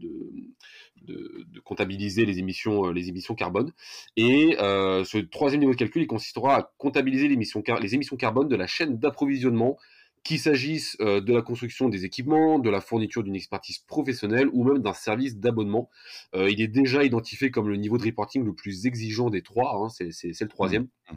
[1.07, 3.71] de, comptabiliser les émissions, euh, les émissions carbone.
[4.17, 8.55] Et euh, ce troisième niveau de calcul, il consistera à comptabiliser les émissions carbone de
[8.57, 9.77] la chaîne d'approvisionnement
[10.23, 14.63] qu'il s'agisse euh, de la construction des équipements, de la fourniture d'une expertise professionnelle ou
[14.63, 15.89] même d'un service d'abonnement.
[16.33, 19.89] il est déjà identifié comme le niveau de reporting le plus exigeant des trois, hein.
[19.89, 20.87] c'est le troisième.
[21.11, 21.15] Mmh.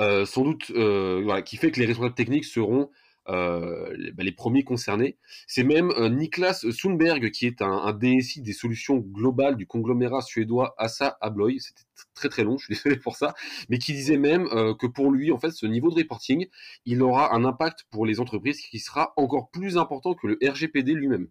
[0.00, 2.90] Euh, sans doute, euh, voilà, qui fait que les responsables techniques seront
[3.28, 5.16] euh, bah, les premiers concernés.
[5.46, 11.16] C'est même Niklas Sundberg, qui est un, DSI des solutions globales du conglomérat suédois Assa
[11.20, 11.58] Abloy.
[11.60, 11.82] C'était
[12.14, 13.34] très très long, je suis désolé pour ça,
[13.68, 16.46] mais qui disait même que pour lui, en fait, ce niveau de reporting,
[16.84, 20.92] il aura un impact pour les entreprises qui sera encore plus important que le RGPD
[20.92, 21.28] lui-même.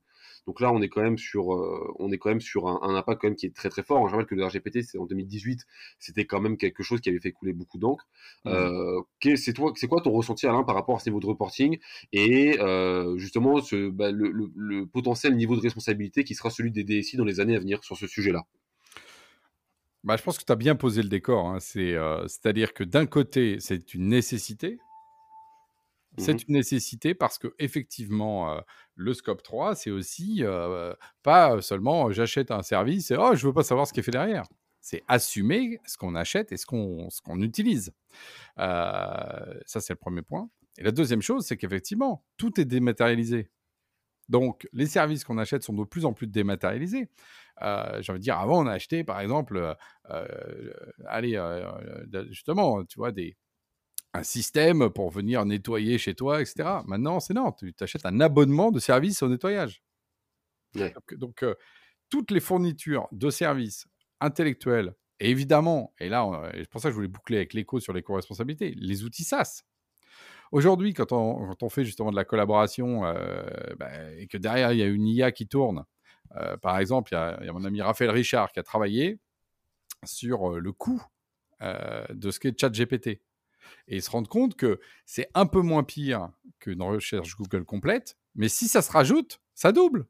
[0.48, 1.48] Donc là, on est quand même sur,
[2.00, 4.08] on est quand même sur un, impact quand même qui est très très fort.
[4.08, 5.66] Je rappelle que le RGPT, c'est en 2018,
[6.00, 8.08] c'était quand même quelque chose qui avait fait couler beaucoup d'encre.
[8.46, 9.36] Mmh.
[9.36, 11.80] c'est toi, c'est quoi ton ressenti Alain par rapport à ce niveau de reporting
[12.12, 12.58] et
[13.18, 17.26] justement ce, bah, le, le potentiel niveau de responsabilité qui sera celui des DSI dans
[17.26, 18.44] les années à venir sur ce sujet-là?
[20.04, 21.48] Bah, je pense que tu as bien posé le décor.
[21.48, 21.60] Hein.
[21.60, 24.78] C'est, à dire que d'un côté, c'est une nécessité.
[26.18, 28.62] C'est mmh une nécessité parce que effectivement,
[28.96, 30.44] le scope 3, c'est aussi
[31.24, 34.12] pas seulement j'achète un service et oh, je veux pas savoir ce qui est fait
[34.12, 34.44] derrière.
[34.80, 37.94] C'est assumer ce qu'on achète et ce qu'on, utilise.
[38.58, 40.50] ça, c'est le premier point.
[40.78, 43.50] Et la deuxième chose, c'est qu'effectivement, tout est dématérialisé.
[44.30, 47.10] Donc, les services qu'on achète sont de plus en plus dématérialisés.
[47.62, 49.74] Euh, J'ai envie de dire, avant, on a acheté, par exemple, euh,
[50.10, 50.74] euh,
[51.08, 51.40] allez,
[52.30, 53.36] justement, tu vois, des,
[54.14, 56.70] un système pour venir nettoyer chez toi, etc.
[56.86, 59.84] Maintenant, c'est non, tu achètes un abonnement de service au nettoyage.
[61.18, 61.44] Donc,
[62.10, 63.88] toutes les fournitures de services
[64.20, 67.94] intellectuels, et évidemment, et là, c'est pour ça que je voulais boucler avec l'écho sur
[67.94, 69.64] les co-responsabilités, les outils SaaS.
[70.52, 73.02] Aujourd'hui, quand on, fait justement de la collaboration
[73.80, 75.86] bah, et que derrière, il y a une IA qui tourne,
[76.62, 79.20] par exemple, il y, a, mon ami Raphaël Richard qui a travaillé
[80.04, 81.02] sur le coût
[81.62, 83.22] de ce qu'est ChatGPT.
[83.88, 88.50] Et se rendre compte que c'est un peu moins pire qu'une recherche Google complète, mais
[88.50, 90.08] si ça se rajoute, ça double.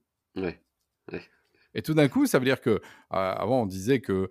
[1.76, 4.30] Et tout d'un coup, ça veut dire que avant on disait que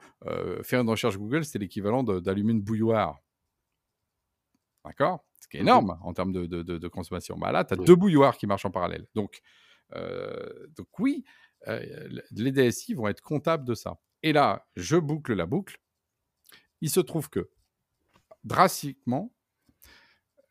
[0.62, 3.20] faire une recherche Google, c'était l'équivalent d'allumer une bouilloire.
[4.84, 5.24] D'accord?
[5.40, 7.36] Ce qui est mmh énorme en termes de, consommation.
[7.36, 9.06] Bah là, tu as deux bouilloires qui marchent en parallèle.
[9.14, 9.40] Donc,
[9.94, 11.24] euh, donc oui,
[11.68, 13.98] euh, les DSI vont être comptables de ça.
[14.22, 15.80] Et là, je boucle la boucle.
[16.80, 17.50] Il se trouve que,
[18.44, 19.32] drastiquement,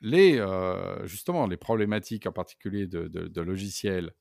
[0.02, 4.14] les, euh, justement, les problématiques en particulier de, logiciels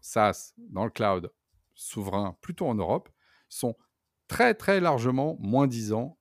[0.00, 1.32] SaaS dans le cloud
[1.74, 3.08] souverain, plutôt en Europe,
[3.48, 3.76] sont
[4.28, 6.18] très très largement moins disants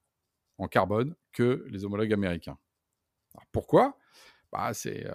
[0.57, 2.57] en carbone que les homologues américains
[3.51, 3.97] pourquoi?
[4.51, 5.13] Bah, C'est euh,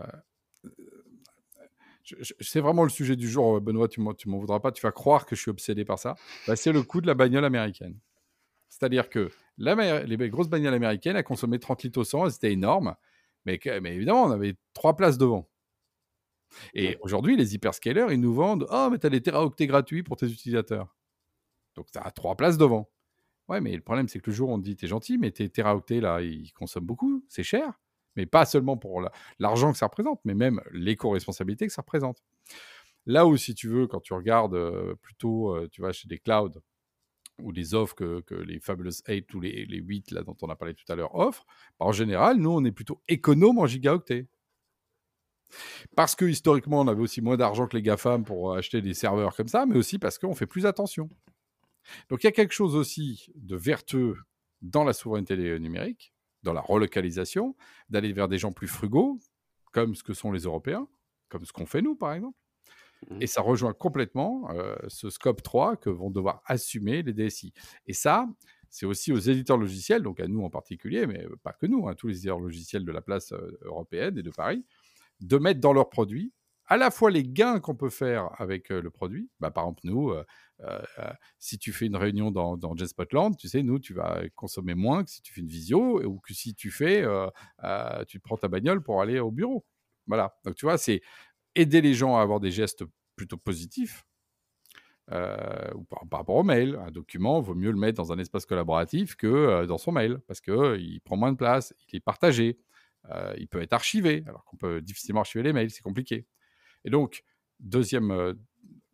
[2.40, 5.36] c'est vraiment le sujet du jour, Benoît, tu m'en voudras pas, tu vas croire que
[5.36, 6.16] je suis obsédé par ça.
[6.46, 7.98] Bah, c'est le coût de la bagnole américaine.
[8.68, 12.94] C'est-à-dire que la, les grosses bagnoles américaines, elles consommaient 30 litres au 100, c'était énorme,
[13.44, 15.48] mais, mais, évidemment, on avait trois places devant.
[16.74, 20.16] Et aujourd'hui, les hyperscalers, ils nous vendent Oh, mais tu as des teraoctets gratuits pour
[20.16, 20.94] tes utilisateurs.
[21.74, 22.88] Donc, tu as trois places devant.
[23.48, 25.48] Ouais, mais le problème, c'est que le jour, on te dit T'es gentil, mais tes
[25.48, 27.78] teraoctets, là, ils consomment beaucoup, c'est cher
[28.18, 29.00] mais pas seulement pour
[29.38, 32.20] l'argent que ça représente, mais même l'éco-responsabilité que ça représente.
[33.06, 36.18] Là où, si tu veux, quand tu regardes euh, plutôt, euh, tu vois, chez des
[36.18, 36.60] clouds
[37.40, 40.56] ou des offres que, les Fabulous 8 ou les, les 8 là, dont on a
[40.56, 41.46] parlé tout à l'heure offrent,
[41.78, 44.26] bah, en général, nous, on est plutôt économe en gigaoctets.
[45.96, 49.34] Parce que historiquement, on avait aussi moins d'argent que les GAFAM pour acheter des serveurs
[49.34, 51.08] comme ça, mais aussi parce qu'on fait plus attention.
[52.08, 54.16] Donc il y a quelque chose aussi de vertueux
[54.60, 57.56] dans la souveraineté numérique, dans la relocalisation,
[57.88, 59.18] d'aller vers des gens plus frugaux,
[59.72, 60.86] comme ce que sont les Européens,
[61.28, 62.36] comme ce qu'on fait nous, par exemple.
[63.10, 63.22] Mmh.
[63.22, 67.52] Et ça rejoint complètement euh, ce scope 3 que vont devoir assumer les DSI.
[67.86, 68.28] Et ça,
[68.70, 71.94] c'est aussi aux éditeurs logiciels, donc à nous en particulier, mais pas que nous, hein,
[71.94, 74.64] tous les éditeurs logiciels de la place euh, européenne et de Paris,
[75.20, 76.32] de mettre dans leurs produits
[76.70, 79.30] à la fois les gains qu'on peut faire avec le produit.
[79.40, 80.12] Bah, par exemple, nous,
[81.38, 85.02] si tu fais une réunion dans, dans JetSpotland, tu sais, nous, tu vas consommer moins
[85.02, 87.06] que si tu fais une visio ou que si tu fais,
[88.06, 89.64] tu prends ta bagnole pour aller au bureau.
[90.08, 90.36] Voilà.
[90.44, 91.00] Donc, tu vois, c'est
[91.58, 92.84] aider les gens à avoir des gestes
[93.16, 94.04] plutôt positifs.
[95.10, 99.16] ou par, rapport au mail, un document, vaut mieux le mettre dans un espace collaboratif
[99.16, 102.58] que dans son mail, parce qu'il prend moins de place, il est partagé,
[103.38, 106.26] il peut être archivé, alors qu'on peut difficilement archiver les mails, c'est compliqué.
[106.84, 107.24] Et donc,
[107.60, 108.34] deuxième, euh,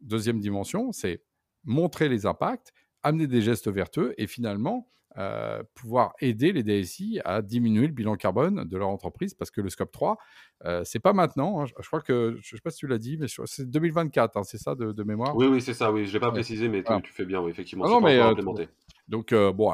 [0.01, 1.23] deuxième dimension, c'est
[1.65, 2.73] montrer les impacts,
[3.03, 8.17] amener des gestes vertueux et finalement euh, pouvoir aider les DSI à diminuer le bilan
[8.17, 10.19] carbone de leur entreprise parce que le scope 3,
[10.65, 11.61] euh, c'est pas maintenant.
[11.61, 11.67] Hein.
[11.67, 14.59] je, crois que, je sais pas si tu l'as dit, mais c'est 2024, hein, c'est
[14.59, 15.37] ça de, mémoire?
[15.37, 16.07] Oui, oui, c'est ça, oui.
[16.07, 17.85] Je l'ai pas précisé, mais tu, fais bien, oui, effectivement.
[17.87, 18.69] Ah non, mais, implémenté.
[19.07, 19.73] Donc, bon,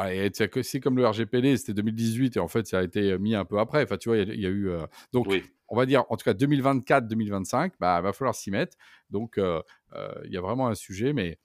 [0.62, 3.59] c'est comme le RGPD, c'était 2018 et en fait, ça a été mis un peu
[3.59, 3.83] après.
[3.83, 4.70] Enfin, tu vois, il y, a eu.
[5.14, 5.26] donc,
[5.68, 8.76] on va dire, en tout cas, 2024-2025, bah, va falloir s'y mettre.
[9.09, 11.38] Donc, il y a vraiment un sujet, mais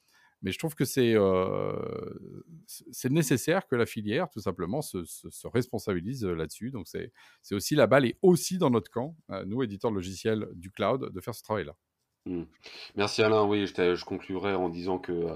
[0.45, 1.15] mais je trouve que c'est
[2.67, 6.69] c'est nécessaire que la filière, tout simplement, se, se, responsabilise là-dessus.
[6.69, 7.12] Donc, c'est
[7.51, 11.34] aussi la balle est aussi dans notre camp, nous, éditeurs logiciels du cloud, de faire
[11.34, 11.75] ce travail-là.
[12.27, 12.41] Mmh.
[12.95, 15.33] Merci Alain, oui, je, je conclurai en disant que euh,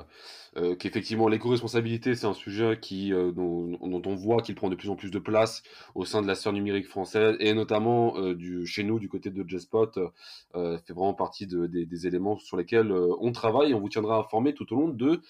[0.57, 4.89] euh, qu'effectivement l'éco-responsabilité c'est un sujet qui euh, dont, on voit qu'il prend de plus
[4.89, 5.61] en plus de place
[5.93, 9.47] au sein de la sphère numérique française et notamment du chez nous du côté de
[9.47, 14.55] Jespot fait vraiment partie des, éléments sur lesquels on travaille et on vous tiendra informé
[14.55, 15.21] tout au long de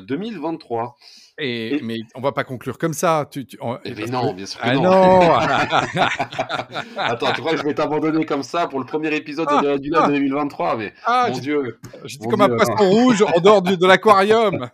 [0.00, 0.96] 2023.
[1.38, 3.28] Et, mais on va pas conclure comme ça.
[3.30, 3.46] Tu,
[3.84, 5.32] eh ben non, bien sûr que ah non.
[6.96, 9.90] Attends, tu crois que je vais t'abandonner comme ça pour le premier épisode de du
[9.90, 11.78] 2023 Mais ah, mon Dieu.
[12.04, 14.68] J'étais comme un poisson rouge en dehors de l'aquarium.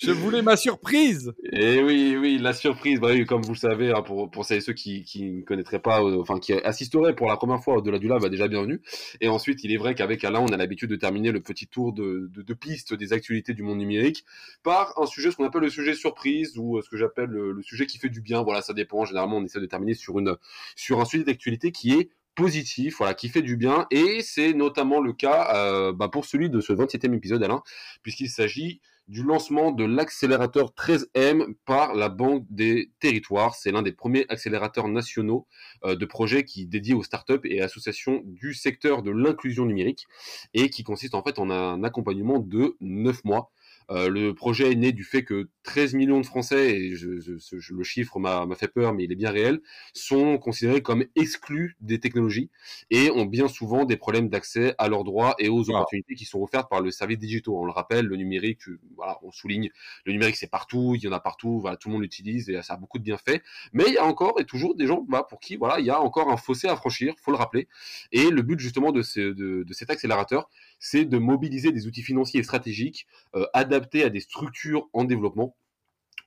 [0.00, 1.32] Je voulais ma surprise.
[1.52, 3.00] Et oui, oui, la surprise.
[3.00, 5.42] Bah oui, comme vous le savez, hein, pour, pour celles et ceux qui, qui ne
[5.42, 8.46] connaîtraient pas, euh, enfin qui assisteraient pour la première fois au-delà du live, bah, déjà
[8.46, 8.80] bienvenue.
[9.20, 11.92] Et ensuite, il est vrai qu'avec Alain, on a l'habitude de terminer le petit tour
[11.92, 14.24] de, de, de pistes des actualités du monde numérique
[14.62, 17.60] par un sujet, ce qu'on appelle le sujet surprise ou euh, ce que j'appelle le,
[17.62, 18.42] sujet qui fait du bien.
[18.42, 19.04] Voilà, ça dépend.
[19.04, 20.36] Généralement, on essaie de terminer sur une
[20.76, 23.88] sur un sujet d'actualité qui est positif, voilà, qui fait du bien.
[23.90, 27.62] Et c'est notamment le cas euh, bah, pour celui de ce 27e épisode, Alain,
[28.04, 33.56] puisqu'il s'agit du lancement de l'accélérateur 13M par la Banque des Territoires.
[33.56, 35.48] C'est l'un des premiers accélérateurs nationaux
[35.84, 40.06] euh, de projets qui dédiés aux startups et associations du secteur de l'inclusion numérique
[40.54, 43.50] et qui consiste en fait en un accompagnement de 9 mois
[43.90, 48.18] euh, le projet est né du fait que 13 millions de Français, et le chiffre
[48.18, 49.60] m'a fait peur, mais il est bien réel,
[49.94, 52.50] sont considérés comme exclus des technologies
[52.90, 56.40] et ont bien souvent des problèmes d'accès à leurs droits et aux opportunités qui sont
[56.40, 57.58] offertes par le service digitaux.
[57.58, 58.62] On le rappelle, le numérique,
[58.96, 59.70] voilà, on souligne,
[60.04, 62.60] le numérique c'est partout, il y en a partout, voilà, tout le monde l'utilise et
[62.62, 63.42] ça a beaucoup de bienfaits.
[63.72, 65.90] Mais il y a encore et toujours des gens bah, pour qui voilà, il y
[65.90, 67.68] a encore un fossé à franchir, faut le rappeler.
[68.12, 70.48] Et le but justement de, de, de cet accélérateur,
[70.78, 75.54] c'est de mobiliser des outils financiers et stratégiques euh, adaptés à des structures en développement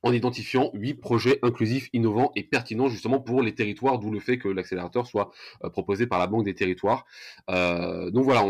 [0.04, 4.38] en identifiant huit projets inclusifs, innovants et pertinents justement pour les territoires, d'où le fait
[4.38, 5.32] que l'accélérateur soit
[5.64, 7.06] euh, proposé par la Banque des territoires.
[7.50, 8.46] Euh, donc voilà,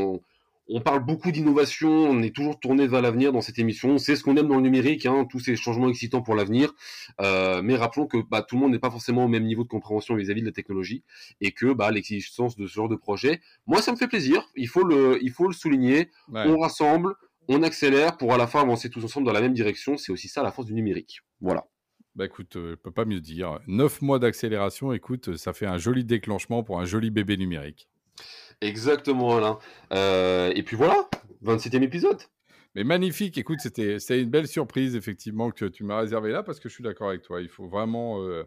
[0.73, 3.97] on parle beaucoup d'innovation, on est toujours tourné vers l'avenir dans cette émission.
[3.97, 6.73] C'est ce qu'on aime dans le numérique, hein, tous ces changements excitants pour l'avenir.
[7.19, 9.67] Euh, mais rappelons que bah, tout le monde n'est pas forcément au même niveau de
[9.67, 11.03] compréhension vis-à-vis de la technologie
[11.41, 14.47] et que bah, l'existence de ce genre de projet, moi, ça me fait plaisir.
[14.55, 16.09] Il faut le, il faut le souligner.
[16.33, 17.15] On rassemble,
[17.49, 19.97] on accélère pour à la fin avancer tous ensemble dans la même direction.
[19.97, 21.21] C'est aussi ça la force du numérique.
[21.41, 21.65] Voilà.
[22.15, 23.59] Bah écoute, euh, je peux pas mieux dire.
[23.67, 27.87] Neuf mois d'accélération, écoute, ça fait un joli déclenchement pour un joli bébé numérique.
[28.61, 29.57] Exactement, Alain.
[29.91, 31.09] Euh, et puis voilà,
[31.43, 32.21] 27e épisode.
[32.75, 36.69] Mais magnifique, écoute, c'était une belle surprise, effectivement, que tu m'as réservé là, parce que
[36.69, 37.41] je suis d'accord avec toi.
[37.41, 38.21] Il faut vraiment.
[38.21, 38.43] Euh,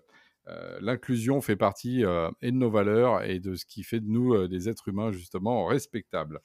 [0.46, 2.02] euh, l'inclusion fait partie
[2.42, 5.64] et de nos valeurs et de ce qui fait de nous des êtres humains, justement,
[5.64, 6.38] respectables.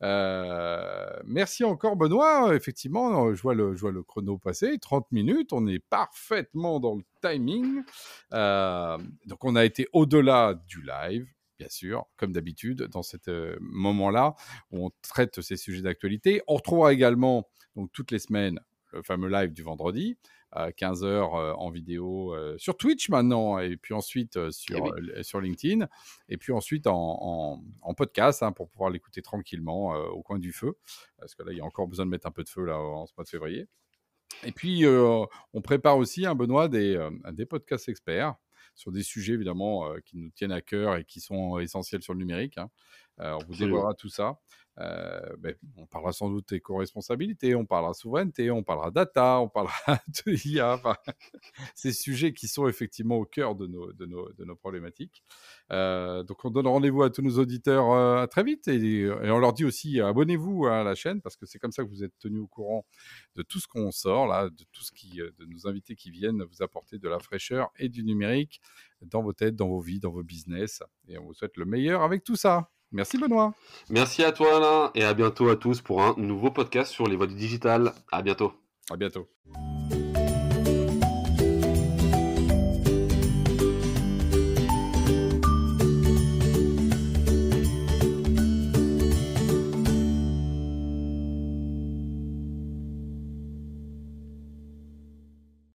[0.00, 2.56] merci encore, Benoît.
[2.56, 5.52] Effectivement, je vois, le, je vois le chrono passer 30 minutes.
[5.52, 7.82] On est parfaitement dans le timing.
[8.30, 11.26] donc, on a été au-delà du live
[11.62, 14.34] bien sûr, comme d'habitude, dans ce euh, moment-là
[14.72, 16.42] où on traite ces sujets d'actualité.
[16.48, 18.58] On retrouvera également, donc toutes les semaines,
[18.92, 20.18] le fameux live du vendredi,
[20.50, 25.40] à 15h euh, en vidéo euh, sur Twitch maintenant, et puis ensuite sur, eh sur
[25.40, 25.86] LinkedIn,
[26.28, 27.62] et puis ensuite en,
[27.96, 30.76] podcast hein, pour pouvoir l'écouter tranquillement au coin du feu,
[31.18, 32.76] parce que là, il y a encore besoin de mettre un peu de feu là,
[32.76, 33.68] en ce mois de février.
[34.44, 36.98] Et puis, on prépare aussi, un hein, Benoît, des,
[37.32, 38.34] des podcasts experts
[38.74, 42.14] sur des sujets évidemment euh, qui nous tiennent à cœur et qui sont essentiels sur
[42.14, 42.58] le numérique.
[42.58, 42.70] Hein.
[43.20, 44.38] Euh, on vous dévoilera tout ça.
[44.78, 49.74] Euh, ben, on parlera sans doute éco-responsabilité, on parlera souveraineté, on parlera data, on parlera
[50.26, 50.80] de IA,
[51.74, 55.22] ces sujets qui sont effectivement au cœur de nos, problématiques.
[55.72, 59.38] Euh, donc on donne rendez-vous à tous nos auditeurs euh, à très vite et, on
[59.38, 62.18] leur dit aussi abonnez-vous à la chaîne parce que c'est comme ça que vous êtes
[62.18, 62.86] tenus au courant
[63.36, 66.42] de tout ce qu'on sort là, de tout ce qui, de nos invités qui viennent
[66.44, 68.60] vous apporter de la fraîcheur et du numérique
[69.02, 70.82] dans vos têtes, dans vos vies, dans vos business.
[71.08, 72.70] Et on vous souhaite le meilleur avec tout ça.
[72.92, 73.54] Merci Benoît.
[73.88, 77.16] Merci à toi Alain et à bientôt à tous pour un nouveau podcast sur les
[77.16, 77.92] voies du digital.
[78.10, 78.52] À bientôt.
[78.90, 79.28] À bientôt.